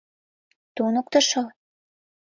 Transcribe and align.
—Туныктышо? 0.75 1.43